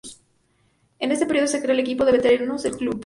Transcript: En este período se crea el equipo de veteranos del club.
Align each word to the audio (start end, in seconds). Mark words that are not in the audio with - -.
En 0.97 1.11
este 1.11 1.27
período 1.27 1.45
se 1.47 1.61
crea 1.61 1.73
el 1.75 1.79
equipo 1.79 2.05
de 2.05 2.13
veteranos 2.13 2.63
del 2.63 2.75
club. 2.75 2.99